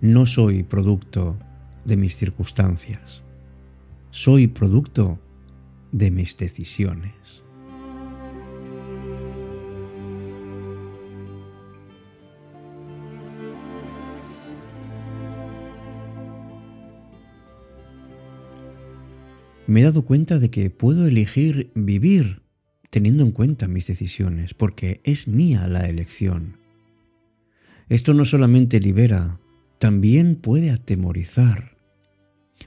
No 0.00 0.26
soy 0.26 0.62
producto 0.62 1.36
de 1.84 1.96
mis 1.96 2.14
circunstancias. 2.14 3.24
Soy 4.10 4.46
producto 4.46 5.18
de 5.90 6.12
mis 6.12 6.36
decisiones. 6.36 7.42
Me 19.66 19.80
he 19.80 19.84
dado 19.84 20.04
cuenta 20.04 20.38
de 20.38 20.50
que 20.50 20.70
puedo 20.70 21.06
elegir 21.06 21.72
vivir 21.74 22.42
teniendo 22.90 23.24
en 23.24 23.32
cuenta 23.32 23.66
mis 23.66 23.88
decisiones, 23.88 24.54
porque 24.54 25.00
es 25.02 25.26
mía 25.26 25.66
la 25.66 25.86
elección. 25.88 26.56
Esto 27.88 28.14
no 28.14 28.24
solamente 28.24 28.80
libera, 28.80 29.40
también 29.78 30.36
puede 30.36 30.70
atemorizar, 30.70 31.76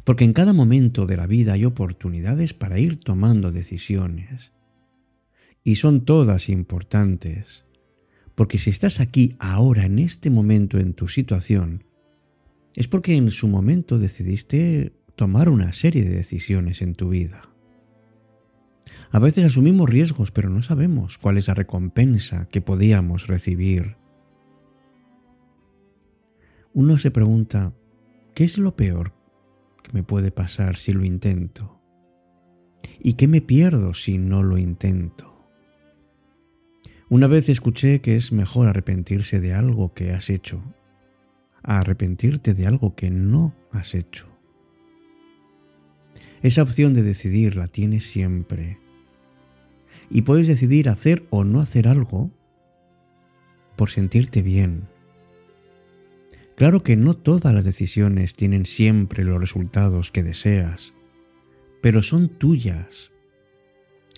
porque 0.04 0.24
en 0.24 0.34
cada 0.34 0.54
momento 0.54 1.06
de 1.06 1.18
la 1.18 1.28
vida 1.28 1.54
hay 1.54 1.66
oportunidades 1.66 2.54
para 2.54 2.80
ir 2.80 3.00
tomando 3.00 3.52
decisiones. 3.52 4.54
Y 5.64 5.76
son 5.76 6.06
todas 6.06 6.50
importantes, 6.50 7.66
porque 8.36 8.58
si 8.58 8.70
estás 8.70 9.00
aquí 9.00 9.36
ahora, 9.40 9.86
en 9.86 10.00
este 10.00 10.30
momento, 10.30 10.80
en 10.80 10.94
tu 10.94 11.08
situación, 11.08 11.84
es 12.76 12.88
porque 12.88 13.16
en 13.16 13.30
su 13.30 13.48
momento 13.48 14.00
decidiste 14.00 14.94
tomar 15.16 15.50
una 15.50 15.74
serie 15.74 16.04
de 16.04 16.16
decisiones 16.16 16.82
en 16.82 16.96
tu 16.96 17.10
vida. 17.10 17.50
A 19.12 19.20
veces 19.20 19.46
asumimos 19.46 19.90
riesgos, 19.90 20.32
pero 20.32 20.50
no 20.50 20.62
sabemos 20.62 21.18
cuál 21.18 21.38
es 21.38 21.48
la 21.48 21.54
recompensa 21.54 22.48
que 22.50 22.62
podíamos 22.62 23.28
recibir. 23.28 23.98
Uno 26.74 26.98
se 26.98 27.12
pregunta, 27.12 27.74
¿qué 28.34 28.46
es 28.46 28.58
lo 28.58 28.78
peor 28.78 29.14
que 29.84 29.92
me 29.92 30.04
puede 30.04 30.32
pasar 30.32 30.78
si 30.78 30.94
lo 30.94 31.04
intento? 31.04 31.82
¿Y 33.00 33.14
qué 33.14 33.28
me 33.28 33.42
pierdo 33.42 33.94
si 33.94 34.18
no 34.18 34.42
lo 34.42 34.58
intento? 34.58 35.50
Una 37.10 37.28
vez 37.28 37.50
escuché 37.50 38.00
que 38.00 38.16
es 38.16 38.32
mejor 38.32 38.68
arrepentirse 38.68 39.42
de 39.42 39.54
algo 39.54 39.94
que 39.94 40.14
has 40.14 40.30
hecho 40.30 40.64
a 41.62 41.80
arrepentirte 41.80 42.54
de 42.54 42.66
algo 42.66 42.96
que 42.96 43.10
no 43.10 43.54
has 43.72 43.94
hecho. 43.94 44.28
Esa 46.42 46.64
opción 46.64 46.94
de 46.94 47.04
decidir 47.04 47.58
la 47.58 47.68
tienes 47.68 48.06
siempre. 48.06 48.80
Y 50.10 50.22
puedes 50.22 50.48
decidir 50.48 50.88
hacer 50.88 51.28
o 51.30 51.44
no 51.44 51.60
hacer 51.60 51.90
algo 51.90 52.32
por 53.76 53.90
sentirte 53.90 54.42
bien. 54.42 54.88
Claro 56.62 56.80
que 56.80 56.96
no 56.96 57.16
todas 57.16 57.56
las 57.56 57.66
decisiones 57.66 58.36
tienen 58.36 58.68
siempre 58.68 59.24
los 59.24 59.42
resultados 59.42 60.12
que 60.12 60.22
deseas, 60.22 60.94
pero 61.82 62.04
son 62.04 62.30
tuyas. 62.30 63.12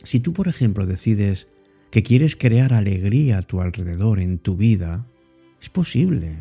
Si 0.03 0.19
tú, 0.19 0.33
por 0.33 0.49
ejemplo, 0.49 0.85
decides 0.85 1.47
que 1.89 2.03
quieres 2.03 2.35
crear 2.35 2.73
alegría 2.73 3.37
a 3.37 3.41
tu 3.43 3.61
alrededor 3.61 4.19
en 4.19 4.39
tu 4.39 4.57
vida, 4.57 5.07
es 5.61 5.69
posible. 5.69 6.35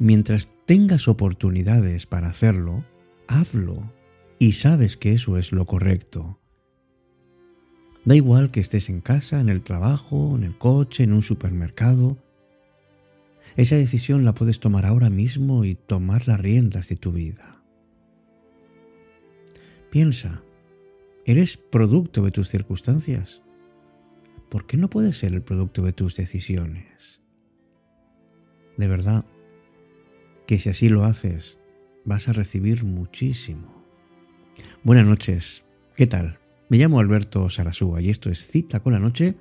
Mientras 0.00 0.50
tengas 0.64 1.06
oportunidades 1.06 2.06
para 2.06 2.26
hacerlo, 2.26 2.84
hazlo 3.28 3.92
y 4.40 4.54
sabes 4.54 4.96
que 4.96 5.12
eso 5.12 5.38
es 5.38 5.52
lo 5.52 5.64
correcto. 5.66 6.40
Da 8.04 8.16
igual 8.16 8.50
que 8.50 8.58
estés 8.58 8.88
en 8.88 9.00
casa, 9.00 9.40
en 9.40 9.48
el 9.48 9.62
trabajo, 9.62 10.34
en 10.34 10.42
el 10.42 10.58
coche, 10.58 11.04
en 11.04 11.12
un 11.12 11.22
supermercado. 11.22 12.18
Esa 13.54 13.76
decisión 13.76 14.24
la 14.24 14.34
puedes 14.34 14.60
tomar 14.60 14.84
ahora 14.84 15.10
mismo 15.10 15.64
y 15.64 15.74
tomar 15.76 16.26
las 16.26 16.40
riendas 16.40 16.88
de 16.88 16.96
tu 16.96 17.12
vida. 17.12 17.62
Piensa, 19.90 20.42
¿eres 21.24 21.56
producto 21.56 22.24
de 22.24 22.30
tus 22.32 22.48
circunstancias? 22.48 23.42
¿Por 24.48 24.66
qué 24.66 24.76
no 24.76 24.90
puedes 24.90 25.16
ser 25.16 25.32
el 25.32 25.42
producto 25.42 25.82
de 25.82 25.92
tus 25.92 26.16
decisiones? 26.16 27.22
De 28.76 28.88
verdad, 28.88 29.24
que 30.46 30.58
si 30.58 30.68
así 30.68 30.88
lo 30.88 31.04
haces, 31.04 31.58
vas 32.04 32.28
a 32.28 32.32
recibir 32.32 32.84
muchísimo. 32.84 33.84
Buenas 34.84 35.06
noches, 35.06 35.64
¿qué 35.96 36.06
tal? 36.06 36.38
Me 36.68 36.78
llamo 36.78 37.00
Alberto 37.00 37.48
Sarasúa 37.48 38.00
y 38.00 38.10
esto 38.10 38.30
es 38.30 38.46
Cita 38.46 38.80
con 38.80 38.92
la 38.92 38.98
Noche 38.98 39.34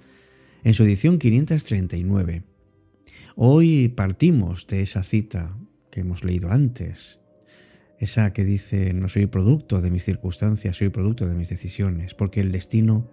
en 0.63 0.73
su 0.73 0.83
edición 0.83 1.19
539. 1.19 2.43
Hoy 3.35 3.89
partimos 3.89 4.67
de 4.67 4.81
esa 4.81 5.03
cita 5.03 5.57
que 5.91 6.01
hemos 6.01 6.23
leído 6.23 6.51
antes, 6.51 7.19
esa 7.99 8.33
que 8.33 8.43
dice 8.43 8.93
no 8.93 9.09
soy 9.09 9.25
producto 9.25 9.81
de 9.81 9.91
mis 9.91 10.03
circunstancias, 10.03 10.77
soy 10.77 10.89
producto 10.89 11.27
de 11.27 11.35
mis 11.35 11.49
decisiones, 11.49 12.13
porque 12.13 12.41
el 12.41 12.51
destino 12.51 13.09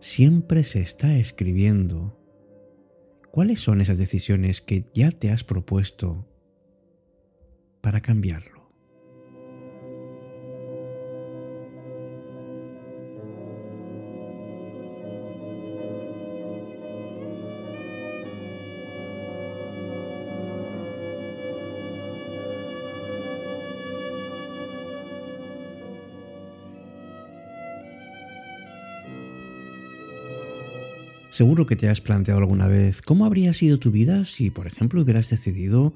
siempre 0.00 0.64
se 0.64 0.80
está 0.80 1.16
escribiendo. 1.16 2.20
¿Cuáles 3.30 3.60
son 3.60 3.80
esas 3.80 3.98
decisiones 3.98 4.60
que 4.60 4.84
ya 4.94 5.10
te 5.10 5.30
has 5.30 5.44
propuesto 5.44 6.28
para 7.80 8.00
cambiarlo? 8.00 8.63
Seguro 31.34 31.66
que 31.66 31.74
te 31.74 31.88
has 31.88 32.00
planteado 32.00 32.38
alguna 32.38 32.68
vez 32.68 33.02
cómo 33.02 33.26
habría 33.26 33.52
sido 33.54 33.80
tu 33.80 33.90
vida 33.90 34.24
si, 34.24 34.50
por 34.50 34.68
ejemplo, 34.68 35.02
hubieras 35.02 35.30
decidido 35.30 35.92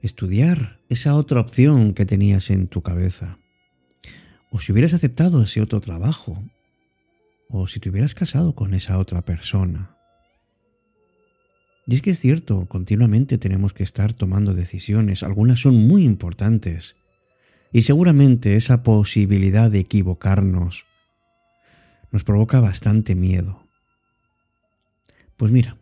estudiar 0.00 0.80
esa 0.88 1.16
otra 1.16 1.38
opción 1.38 1.92
que 1.92 2.06
tenías 2.06 2.48
en 2.48 2.66
tu 2.66 2.80
cabeza. 2.80 3.36
O 4.50 4.58
si 4.58 4.72
hubieras 4.72 4.94
aceptado 4.94 5.42
ese 5.42 5.60
otro 5.60 5.82
trabajo. 5.82 6.42
O 7.50 7.66
si 7.66 7.78
te 7.78 7.90
hubieras 7.90 8.14
casado 8.14 8.54
con 8.54 8.72
esa 8.72 8.98
otra 8.98 9.20
persona. 9.20 9.94
Y 11.86 11.96
es 11.96 12.00
que 12.00 12.12
es 12.12 12.18
cierto, 12.18 12.64
continuamente 12.64 13.36
tenemos 13.36 13.74
que 13.74 13.82
estar 13.82 14.14
tomando 14.14 14.54
decisiones, 14.54 15.22
algunas 15.22 15.60
son 15.60 15.74
muy 15.74 16.04
importantes. 16.04 16.96
Y 17.70 17.82
seguramente 17.82 18.56
esa 18.56 18.82
posibilidad 18.82 19.70
de 19.70 19.80
equivocarnos 19.80 20.86
nos 22.10 22.24
provoca 22.24 22.60
bastante 22.60 23.14
miedo. 23.14 23.69
Pues 25.40 25.52
mira, 25.52 25.78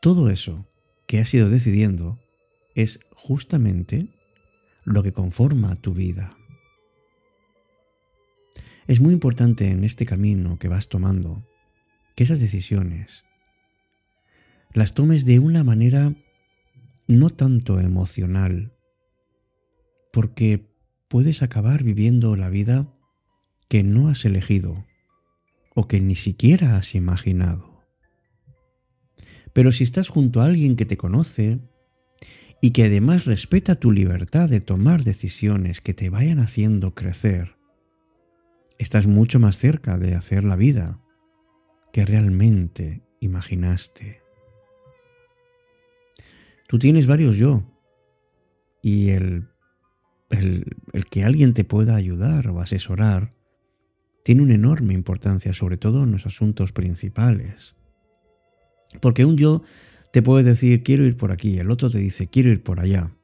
todo 0.00 0.28
eso 0.28 0.66
que 1.06 1.20
has 1.20 1.32
ido 1.32 1.48
decidiendo 1.48 2.18
es 2.74 2.98
justamente 3.14 4.08
lo 4.82 5.04
que 5.04 5.12
conforma 5.12 5.76
tu 5.76 5.94
vida. 5.94 6.36
Es 8.88 9.00
muy 9.00 9.12
importante 9.12 9.70
en 9.70 9.84
este 9.84 10.04
camino 10.04 10.58
que 10.58 10.66
vas 10.66 10.88
tomando 10.88 11.46
que 12.16 12.24
esas 12.24 12.40
decisiones 12.40 13.24
las 14.74 14.94
tomes 14.94 15.24
de 15.26 15.38
una 15.38 15.62
manera 15.62 16.16
no 17.06 17.30
tanto 17.30 17.78
emocional, 17.78 18.72
porque 20.12 20.66
puedes 21.06 21.44
acabar 21.44 21.84
viviendo 21.84 22.34
la 22.34 22.48
vida 22.48 22.92
que 23.68 23.84
no 23.84 24.08
has 24.08 24.24
elegido 24.24 24.84
o 25.72 25.86
que 25.86 26.00
ni 26.00 26.16
siquiera 26.16 26.76
has 26.76 26.96
imaginado. 26.96 27.71
Pero 29.52 29.72
si 29.72 29.84
estás 29.84 30.08
junto 30.08 30.40
a 30.40 30.46
alguien 30.46 30.76
que 30.76 30.86
te 30.86 30.96
conoce 30.96 31.60
y 32.60 32.70
que 32.70 32.84
además 32.84 33.26
respeta 33.26 33.74
tu 33.74 33.90
libertad 33.90 34.48
de 34.48 34.60
tomar 34.60 35.04
decisiones 35.04 35.80
que 35.80 35.94
te 35.94 36.10
vayan 36.10 36.38
haciendo 36.38 36.94
crecer, 36.94 37.56
estás 38.78 39.06
mucho 39.06 39.38
más 39.38 39.56
cerca 39.56 39.98
de 39.98 40.14
hacer 40.14 40.44
la 40.44 40.56
vida 40.56 41.00
que 41.92 42.04
realmente 42.06 43.02
imaginaste. 43.20 44.22
Tú 46.66 46.78
tienes 46.78 47.06
varios 47.06 47.36
yo 47.36 47.64
y 48.80 49.10
el, 49.10 49.48
el, 50.30 50.64
el 50.92 51.04
que 51.04 51.24
alguien 51.24 51.52
te 51.52 51.64
pueda 51.64 51.96
ayudar 51.96 52.48
o 52.48 52.60
asesorar 52.60 53.34
tiene 54.24 54.42
una 54.42 54.54
enorme 54.54 54.94
importancia, 54.94 55.52
sobre 55.52 55.76
todo 55.76 56.04
en 56.04 56.12
los 56.12 56.26
asuntos 56.26 56.72
principales. 56.72 57.74
Porque 59.00 59.24
un 59.24 59.36
yo 59.36 59.62
te 60.12 60.22
puede 60.22 60.44
decir 60.44 60.82
quiero 60.82 61.04
ir 61.04 61.16
por 61.16 61.32
aquí, 61.32 61.58
el 61.58 61.70
otro 61.70 61.90
te 61.90 61.98
dice 61.98 62.28
quiero 62.28 62.50
ir 62.50 62.62
por 62.62 62.80
allá. 62.80 63.14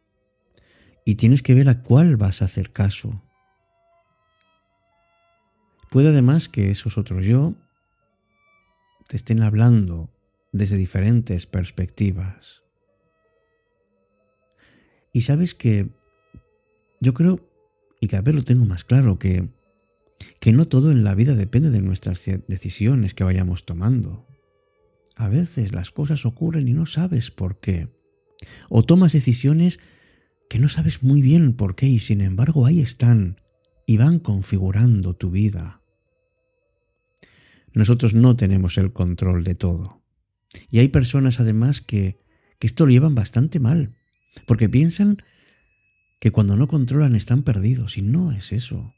Y 1.05 1.15
tienes 1.15 1.43
que 1.43 1.55
ver 1.55 1.69
a 1.69 1.83
cuál 1.83 2.17
vas 2.17 2.43
a 2.43 2.47
hacer 2.47 2.71
caso. 2.73 3.23
Puede 5.91 6.09
además 6.09 6.49
que 6.49 6.71
esos 6.71 6.99
otros 6.99 7.25
yo 7.25 7.55
te 9.09 9.17
estén 9.17 9.43
hablando 9.43 10.11
desde 10.53 10.77
diferentes 10.77 11.47
perspectivas. 11.47 12.63
Y 15.13 15.23
sabes 15.23 15.55
que 15.55 15.89
yo 17.01 17.15
creo, 17.15 17.41
y 18.01 18.09
cada 18.09 18.23
vez 18.23 18.35
lo 18.35 18.43
tengo 18.43 18.67
más 18.67 18.85
claro, 18.85 19.19
que, 19.19 19.49
que 20.41 20.53
no 20.53 20.69
todo 20.69 20.91
en 20.93 21.05
la 21.05 21.15
vida 21.15 21.35
depende 21.35 21.71
de 21.71 21.81
nuestras 21.81 22.25
decisiones 22.47 23.15
que 23.15 23.25
vayamos 23.25 23.65
tomando. 23.65 24.27
A 25.19 25.29
veces 25.29 25.73
las 25.73 25.91
cosas 25.91 26.25
ocurren 26.25 26.69
y 26.69 26.75
no 26.75 26.87
sabes 26.87 27.33
por 27.33 27.59
qué. 27.59 27.89
O 28.69 28.85
tomas 28.85 29.13
decisiones 29.13 29.81
que 30.49 30.61
no 30.61 30.69
sabes 30.69 31.03
muy 31.03 31.23
bien 31.23 31.55
por 31.55 31.75
qué 31.75 31.87
y 31.87 31.99
sin 31.99 32.21
embargo 32.21 32.67
ahí 32.67 32.81
están 32.81 33.41
y 33.85 33.97
van 33.97 34.21
configurando 34.21 35.17
tu 35.17 35.33
vida. 35.33 35.83
Nosotros 37.75 38.15
no 38.15 38.37
tenemos 38.37 38.79
el 38.79 38.93
control 38.93 39.43
de 39.43 39.57
todo. 39.57 40.03
Y 40.71 40.79
hay 40.79 40.89
personas 40.89 41.41
además 41.41 41.81
que, 41.81 42.21
que 42.61 42.69
esto 42.69 42.87
lo 42.87 42.93
llevan 42.93 43.17
bastante 43.17 43.59
mal, 43.59 43.97
porque 44.47 44.69
piensan 44.69 45.19
que 46.21 46.31
cuando 46.31 46.57
no 46.57 46.69
controlan 46.69 47.17
están 47.17 47.43
perdidos 47.43 47.99
y 47.99 48.03
no 48.03 48.31
es 48.31 48.53
eso. 48.53 48.95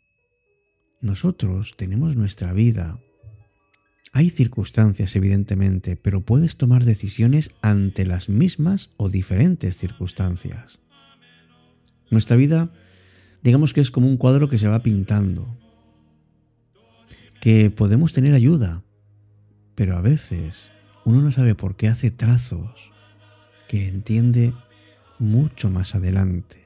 Nosotros 1.00 1.76
tenemos 1.78 2.14
nuestra 2.14 2.52
vida. 2.52 3.00
Hay 4.12 4.30
circunstancias, 4.30 5.14
evidentemente, 5.14 5.96
pero 5.96 6.20
puedes 6.20 6.56
tomar 6.56 6.84
decisiones 6.84 7.52
ante 7.62 8.04
las 8.04 8.28
mismas 8.28 8.90
o 8.96 9.08
diferentes 9.08 9.76
circunstancias. 9.76 10.80
Nuestra 12.10 12.36
vida, 12.36 12.72
digamos 13.42 13.72
que 13.72 13.80
es 13.80 13.92
como 13.92 14.08
un 14.08 14.16
cuadro 14.16 14.48
que 14.48 14.58
se 14.58 14.66
va 14.66 14.82
pintando, 14.82 15.56
que 17.40 17.70
podemos 17.70 18.12
tener 18.12 18.34
ayuda, 18.34 18.82
pero 19.76 19.96
a 19.96 20.00
veces 20.00 20.70
uno 21.04 21.22
no 21.22 21.30
sabe 21.30 21.54
por 21.54 21.76
qué 21.76 21.88
hace 21.88 22.10
trazos 22.10 22.90
que 23.68 23.86
entiende 23.86 24.52
mucho 25.20 25.70
más 25.70 25.94
adelante. 25.94 26.64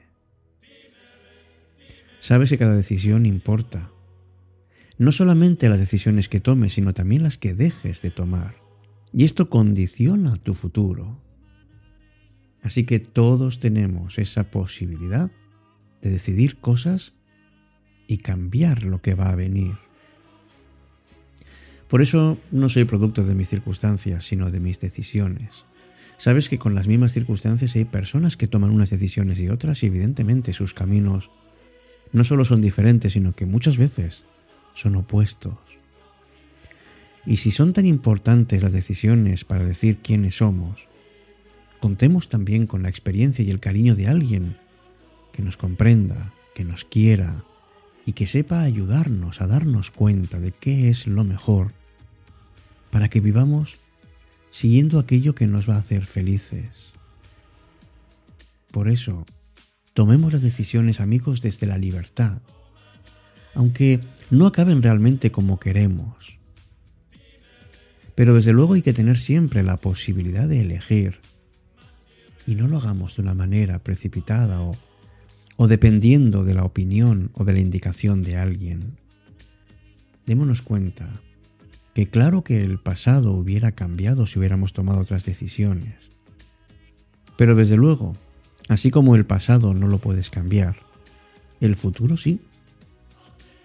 Sabes 2.19 2.49
que 2.49 2.57
cada 2.57 2.75
decisión 2.75 3.27
importa. 3.27 3.91
No 4.97 5.11
solamente 5.11 5.69
las 5.69 5.79
decisiones 5.79 6.29
que 6.29 6.39
tomes, 6.39 6.73
sino 6.73 6.93
también 6.93 7.23
las 7.23 7.37
que 7.37 7.53
dejes 7.53 8.01
de 8.01 8.11
tomar. 8.11 8.55
Y 9.11 9.25
esto 9.25 9.49
condiciona 9.49 10.35
tu 10.37 10.53
futuro. 10.53 11.19
Así 12.61 12.85
que 12.85 12.99
todos 12.99 13.59
tenemos 13.59 14.17
esa 14.17 14.49
posibilidad 14.51 15.31
de 16.01 16.09
decidir 16.09 16.57
cosas 16.57 17.13
y 18.07 18.17
cambiar 18.17 18.83
lo 18.83 19.01
que 19.01 19.15
va 19.15 19.29
a 19.29 19.35
venir. 19.35 19.75
Por 21.87 22.01
eso 22.01 22.37
no 22.51 22.69
soy 22.69 22.85
producto 22.85 23.23
de 23.23 23.35
mis 23.35 23.49
circunstancias, 23.49 24.25
sino 24.25 24.49
de 24.49 24.59
mis 24.59 24.79
decisiones. 24.79 25.65
Sabes 26.17 26.49
que 26.49 26.57
con 26.57 26.73
las 26.73 26.87
mismas 26.87 27.11
circunstancias 27.11 27.75
hay 27.75 27.85
personas 27.85 28.37
que 28.37 28.47
toman 28.47 28.71
unas 28.71 28.89
decisiones 28.89 29.39
y 29.39 29.49
otras 29.49 29.83
y 29.83 29.87
evidentemente 29.87 30.53
sus 30.53 30.73
caminos 30.73 31.29
no 32.11 32.23
solo 32.23 32.45
son 32.45 32.61
diferentes, 32.61 33.13
sino 33.13 33.33
que 33.33 33.45
muchas 33.45 33.77
veces 33.77 34.25
son 34.75 34.95
opuestos. 34.95 35.57
Y 37.25 37.37
si 37.37 37.49
son 37.49 37.73
tan 37.73 37.87
importantes 37.87 38.61
las 38.61 38.73
decisiones 38.73 39.45
para 39.45 39.65
decir 39.65 39.97
quiénes 39.97 40.37
somos, 40.37 40.87
contemos 41.79 42.29
también 42.29 42.67
con 42.67 42.83
la 42.83 42.89
experiencia 42.89 43.43
y 43.43 43.49
el 43.49 43.59
cariño 43.59 43.95
de 43.95 44.07
alguien 44.07 44.57
que 45.31 45.41
nos 45.41 45.57
comprenda, 45.57 46.33
que 46.53 46.63
nos 46.63 46.85
quiera 46.85 47.43
y 48.05 48.13
que 48.13 48.27
sepa 48.27 48.61
ayudarnos 48.61 49.41
a 49.41 49.47
darnos 49.47 49.89
cuenta 49.89 50.39
de 50.39 50.51
qué 50.51 50.89
es 50.89 51.07
lo 51.07 51.23
mejor 51.23 51.73
para 52.91 53.09
que 53.09 53.19
vivamos 53.19 53.79
siguiendo 54.51 54.99
aquello 54.99 55.35
que 55.35 55.47
nos 55.47 55.67
va 55.67 55.75
a 55.75 55.79
hacer 55.79 56.05
felices. 56.05 56.93
Por 58.71 58.87
eso, 58.87 59.25
tomemos 59.93 60.31
las 60.31 60.43
decisiones 60.43 60.99
amigos 60.99 61.41
desde 61.41 61.67
la 61.67 61.77
libertad, 61.77 62.41
aunque 63.55 64.01
no 64.29 64.45
acaben 64.45 64.81
realmente 64.81 65.31
como 65.31 65.59
queremos. 65.59 66.37
Pero 68.13 68.35
desde 68.35 68.53
luego 68.53 68.73
hay 68.73 68.81
que 68.81 68.93
tener 68.93 69.17
siempre 69.17 69.63
la 69.63 69.77
posibilidad 69.77 70.47
de 70.47 70.61
elegir 70.61 71.19
y 72.47 72.55
no 72.55 72.67
lo 72.67 72.77
hagamos 72.77 73.15
de 73.15 73.23
una 73.23 73.33
manera 73.33 73.79
precipitada 73.79 74.61
o, 74.61 74.77
o 75.57 75.67
dependiendo 75.67 76.43
de 76.43 76.53
la 76.53 76.63
opinión 76.63 77.31
o 77.33 77.43
de 77.43 77.53
la 77.53 77.59
indicación 77.59 78.23
de 78.23 78.37
alguien. 78.37 78.97
Démonos 80.25 80.61
cuenta 80.61 81.09
que 81.93 82.07
claro 82.07 82.43
que 82.43 82.61
el 82.61 82.77
pasado 82.77 83.31
hubiera 83.33 83.71
cambiado 83.71 84.27
si 84.27 84.37
hubiéramos 84.37 84.73
tomado 84.73 84.99
otras 84.99 85.25
decisiones. 85.25 85.95
Pero 87.37 87.55
desde 87.55 87.77
luego, 87.77 88.15
así 88.69 88.91
como 88.91 89.15
el 89.15 89.25
pasado 89.25 89.73
no 89.73 89.87
lo 89.87 89.99
puedes 89.99 90.29
cambiar, 90.29 90.75
el 91.61 91.75
futuro 91.75 92.17
sí. 92.17 92.41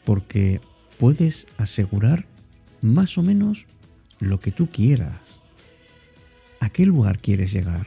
Porque 0.05 0.61
puedes 0.99 1.47
asegurar 1.58 2.26
más 2.81 3.19
o 3.19 3.23
menos 3.23 3.67
lo 4.20 4.41
que 4.41 4.52
tú 4.52 4.69
quieras. 4.70 5.41
¿A 6.61 6.70
qué 6.70 6.87
lugar 6.87 7.19
quieres 7.19 7.52
llegar? 7.52 7.87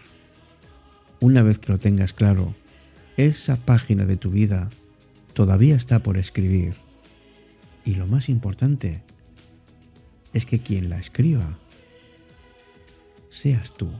Una 1.19 1.43
vez 1.43 1.59
que 1.59 1.71
lo 1.71 1.77
tengas 1.77 2.13
claro, 2.13 2.55
esa 3.17 3.57
página 3.57 4.05
de 4.05 4.17
tu 4.17 4.31
vida 4.31 4.69
todavía 5.33 5.75
está 5.75 5.99
por 5.99 6.17
escribir. 6.17 6.75
Y 7.85 7.95
lo 7.95 8.07
más 8.07 8.29
importante, 8.29 9.03
es 10.33 10.45
que 10.45 10.59
quien 10.59 10.89
la 10.89 10.97
escriba 10.97 11.57
seas 13.29 13.75
tú. 13.75 13.91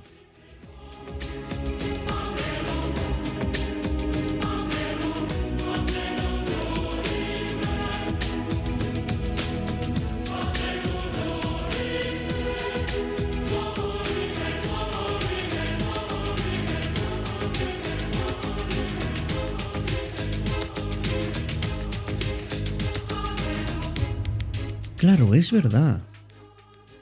Claro, 25.03 25.33
es 25.33 25.51
verdad. 25.51 25.99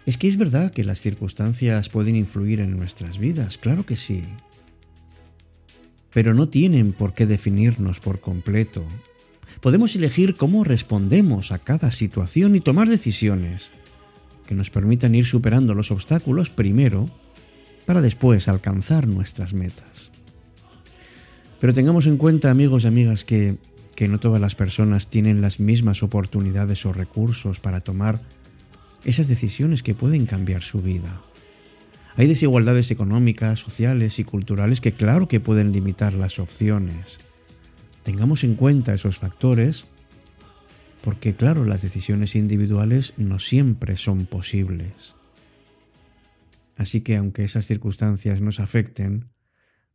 Es 0.07 0.17
que 0.17 0.27
es 0.27 0.35
verdad 0.35 0.71
que 0.71 0.83
las 0.83 0.99
circunstancias 0.99 1.87
pueden 1.87 2.15
influir 2.15 2.59
en 2.59 2.75
nuestras 2.75 3.19
vidas, 3.19 3.59
claro 3.59 3.85
que 3.85 3.95
sí. 3.95 4.23
Pero 6.11 6.33
no 6.33 6.49
tienen 6.49 6.93
por 6.93 7.13
qué 7.13 7.27
definirnos 7.27 7.99
por 7.99 8.19
completo. 8.19 8.83
Podemos 9.59 9.95
elegir 9.95 10.35
cómo 10.35 10.63
respondemos 10.63 11.51
a 11.51 11.59
cada 11.59 11.91
situación 11.91 12.55
y 12.55 12.59
tomar 12.59 12.89
decisiones 12.89 13.69
que 14.47 14.55
nos 14.55 14.71
permitan 14.71 15.13
ir 15.13 15.27
superando 15.27 15.75
los 15.75 15.91
obstáculos 15.91 16.49
primero 16.49 17.07
para 17.85 18.01
después 18.01 18.47
alcanzar 18.47 19.05
nuestras 19.05 19.53
metas. 19.53 20.09
Pero 21.59 21.71
tengamos 21.71 22.07
en 22.07 22.17
cuenta, 22.17 22.49
amigos 22.49 22.83
y 22.83 22.87
amigas, 22.87 23.23
que, 23.23 23.57
que 23.95 24.07
no 24.07 24.19
todas 24.19 24.41
las 24.41 24.55
personas 24.55 25.09
tienen 25.09 25.41
las 25.41 25.59
mismas 25.59 26.03
oportunidades 26.03 26.85
o 26.85 26.93
recursos 26.93 27.59
para 27.59 27.81
tomar 27.81 28.21
esas 29.03 29.27
decisiones 29.27 29.83
que 29.83 29.95
pueden 29.95 30.25
cambiar 30.25 30.61
su 30.63 30.81
vida. 30.81 31.21
Hay 32.15 32.27
desigualdades 32.27 32.91
económicas, 32.91 33.59
sociales 33.59 34.19
y 34.19 34.23
culturales 34.23 34.81
que 34.81 34.91
claro 34.91 35.27
que 35.27 35.39
pueden 35.39 35.71
limitar 35.71 36.13
las 36.13 36.39
opciones. 36.39 37.19
Tengamos 38.03 38.43
en 38.43 38.55
cuenta 38.55 38.93
esos 38.93 39.17
factores 39.17 39.85
porque 41.01 41.35
claro, 41.35 41.65
las 41.65 41.81
decisiones 41.81 42.35
individuales 42.35 43.13
no 43.17 43.39
siempre 43.39 43.97
son 43.97 44.25
posibles. 44.25 45.15
Así 46.77 47.01
que 47.01 47.17
aunque 47.17 47.43
esas 47.43 47.65
circunstancias 47.65 48.39
nos 48.41 48.59
afecten, 48.59 49.29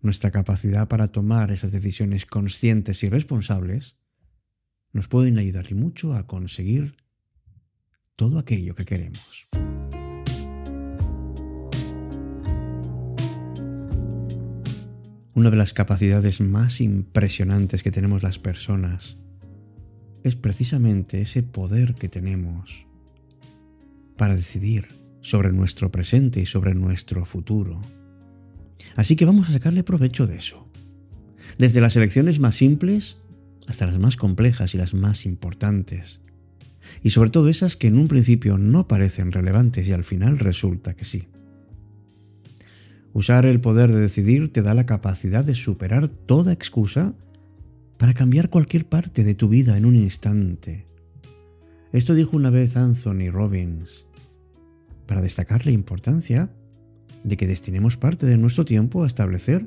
nuestra 0.01 0.31
capacidad 0.31 0.89
para 0.89 1.09
tomar 1.09 1.51
esas 1.51 1.73
decisiones 1.73 2.27
conscientes 2.27 3.03
y 3.03 3.09
responsables 3.09 3.97
nos 4.93 5.09
pueden 5.09 5.39
ayudar 5.39 5.73
mucho 5.75 6.15
a 6.15 6.27
conseguir 6.27 6.97
todo 8.17 8.39
aquello 8.39 8.75
que 8.75 8.85
queremos. 8.85 9.49
Una 15.35 15.51
de 15.51 15.57
las 15.57 15.75
capacidades 15.75 16.41
más 16.41 16.81
impresionantes 16.81 17.83
que 17.83 17.91
tenemos 17.91 18.23
las 18.23 18.39
personas 18.39 19.19
es 20.25 20.35
precisamente 20.35 21.21
ese 21.21 21.43
poder 21.43 21.95
que 21.95 22.09
tenemos 22.09 22.87
para 24.17 24.35
decidir 24.35 24.89
sobre 25.21 25.53
nuestro 25.53 25.93
presente 25.93 26.41
y 26.41 26.47
sobre 26.47 26.75
nuestro 26.75 27.27
futuro. 27.27 27.83
Así 28.95 29.17
que 29.17 29.25
vamos 29.25 29.49
a 29.49 29.53
sacarle 29.53 29.83
provecho 29.83 30.27
de 30.27 30.37
eso. 30.37 30.69
Desde 31.59 31.81
las 31.81 31.97
elecciones 31.97 32.39
más 32.39 32.57
simples 32.57 33.17
hasta 33.67 33.87
las 33.87 33.99
más 33.99 34.17
complejas 34.17 34.75
y 34.75 34.79
las 34.79 34.95
más 34.95 35.27
importantes 35.27 36.21
y 37.03 37.11
sobre 37.11 37.31
todo 37.31 37.49
esas 37.49 37.77
que 37.77 37.89
en 37.89 37.99
un 37.99 38.09
principio 38.09 38.59
no 38.59 38.89
parecen 38.89 39.33
relevantes 39.33 39.89
y 39.89 39.93
al 39.93 40.05
final 40.05 40.39
resulta 40.39 40.95
que 40.95 41.05
sí. 41.05 41.29
Usar 43.13 43.47
el 43.47 43.61
poder 43.61 43.93
de 43.93 44.01
decidir 44.01 44.53
te 44.53 44.63
da 44.63 44.75
la 44.75 44.87
capacidad 44.87 45.45
de 45.45 45.55
superar 45.55 46.09
toda 46.09 46.53
excusa 46.53 47.15
para 47.97 48.15
cambiar 48.15 48.51
cualquier 48.51 48.87
parte 48.87 49.25
de 49.25 49.35
tu 49.35 49.49
vida 49.49 49.77
en 49.79 49.87
un 49.87 49.97
instante. 49.97 50.87
Esto 51.93 52.15
dijo 52.15 52.37
una 52.37 52.51
vez 52.51 52.77
Anthony 52.77 53.31
Robbins, 53.31 54.05
para 55.07 55.23
destacar 55.23 55.65
la 55.65 55.73
importancia 55.73 56.51
de 57.27 57.37
que 57.37 57.49
destinemos 57.49 57.97
parte 57.97 58.25
de 58.25 58.37
nuestro 58.39 58.65
tiempo 58.65 59.03
a 59.03 59.07
establecer 59.07 59.67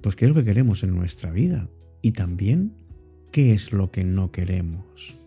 pues 0.00 0.16
qué 0.16 0.24
es 0.24 0.30
lo 0.30 0.34
que 0.34 0.44
queremos 0.44 0.82
en 0.82 0.94
nuestra 0.94 1.30
vida 1.30 1.68
y 2.00 2.12
también 2.12 2.72
qué 3.32 3.52
es 3.52 3.72
lo 3.72 3.90
que 3.90 4.04
no 4.04 4.32
queremos. 4.32 5.18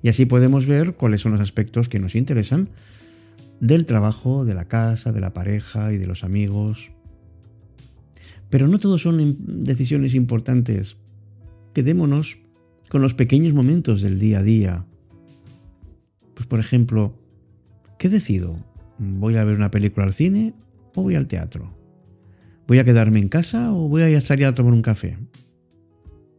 Y 0.00 0.08
así 0.08 0.26
podemos 0.26 0.66
ver 0.66 0.94
cuáles 0.94 1.22
son 1.22 1.32
los 1.32 1.40
aspectos 1.40 1.88
que 1.88 1.98
nos 1.98 2.14
interesan 2.14 2.68
del 3.58 3.84
trabajo, 3.84 4.44
de 4.44 4.54
la 4.54 4.66
casa, 4.66 5.10
de 5.10 5.20
la 5.20 5.32
pareja 5.32 5.92
y 5.92 5.98
de 5.98 6.06
los 6.06 6.22
amigos. 6.22 6.92
Pero 8.48 8.68
no 8.68 8.78
todos 8.78 9.02
son 9.02 9.36
decisiones 9.64 10.14
importantes. 10.14 10.98
Quedémonos 11.74 12.38
con 12.88 13.02
los 13.02 13.14
pequeños 13.14 13.54
momentos 13.54 14.02
del 14.02 14.20
día 14.20 14.38
a 14.38 14.42
día. 14.44 14.86
Pues 16.34 16.46
por 16.46 16.60
ejemplo, 16.60 17.18
¿qué 17.98 18.08
decido? 18.08 18.67
¿Voy 18.98 19.36
a 19.36 19.44
ver 19.44 19.56
una 19.56 19.70
película 19.70 20.06
al 20.06 20.12
cine 20.12 20.54
o 20.94 21.02
voy 21.02 21.14
al 21.14 21.28
teatro? 21.28 21.72
¿Voy 22.66 22.80
a 22.80 22.84
quedarme 22.84 23.20
en 23.20 23.28
casa 23.28 23.72
o 23.72 23.88
voy 23.88 24.02
a 24.02 24.20
salir 24.20 24.46
a 24.46 24.54
tomar 24.54 24.72
un 24.72 24.82
café? 24.82 25.16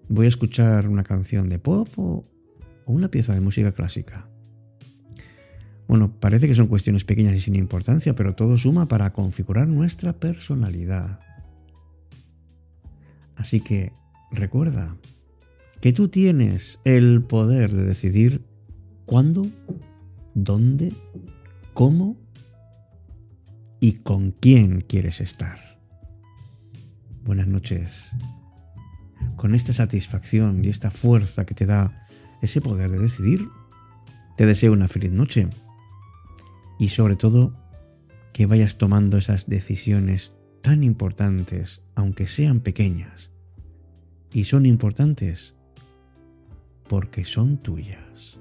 ¿Voy 0.09 0.25
a 0.25 0.29
escuchar 0.29 0.87
una 0.87 1.03
canción 1.03 1.47
de 1.49 1.57
pop 1.57 1.87
o 1.97 2.25
una 2.85 3.09
pieza 3.09 3.33
de 3.33 3.41
música 3.41 3.71
clásica? 3.71 4.27
Bueno, 5.87 6.11
parece 6.19 6.47
que 6.47 6.53
son 6.53 6.67
cuestiones 6.67 7.03
pequeñas 7.03 7.33
y 7.35 7.39
sin 7.39 7.55
importancia, 7.55 8.13
pero 8.13 8.35
todo 8.35 8.57
suma 8.57 8.87
para 8.87 9.11
configurar 9.13 9.67
nuestra 9.67 10.13
personalidad. 10.13 11.19
Así 13.35 13.61
que 13.61 13.93
recuerda 14.31 14.97
que 15.81 15.93
tú 15.93 16.09
tienes 16.09 16.79
el 16.83 17.23
poder 17.23 17.73
de 17.73 17.85
decidir 17.85 18.43
cuándo, 19.05 19.47
dónde, 20.35 20.93
cómo 21.73 22.17
y 23.79 23.93
con 23.93 24.31
quién 24.31 24.81
quieres 24.81 25.21
estar. 25.21 25.79
Buenas 27.23 27.47
noches. 27.47 28.11
Con 29.35 29.55
esta 29.55 29.73
satisfacción 29.73 30.63
y 30.63 30.69
esta 30.69 30.91
fuerza 30.91 31.45
que 31.45 31.53
te 31.53 31.65
da 31.65 32.07
ese 32.41 32.61
poder 32.61 32.89
de 32.89 32.99
decidir, 32.99 33.47
te 34.37 34.45
deseo 34.45 34.73
una 34.73 34.87
feliz 34.87 35.11
noche 35.11 35.47
y 36.79 36.89
sobre 36.89 37.15
todo 37.15 37.53
que 38.33 38.45
vayas 38.45 38.77
tomando 38.77 39.17
esas 39.17 39.47
decisiones 39.47 40.33
tan 40.61 40.83
importantes, 40.83 41.81
aunque 41.95 42.27
sean 42.27 42.61
pequeñas. 42.61 43.31
Y 44.31 44.45
son 44.45 44.65
importantes 44.65 45.55
porque 46.87 47.25
son 47.25 47.57
tuyas. 47.57 48.38